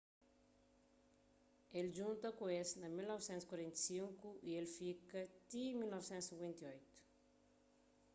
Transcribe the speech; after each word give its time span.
el 1.79 1.87
djunta 1.95 2.29
ku 2.37 2.45
es 2.61 2.69
na 2.81 2.87
1945 2.87 4.27
y 4.49 4.51
el 4.61 4.67
fika 4.75 5.21
ti 5.49 5.63
1958 5.73 6.79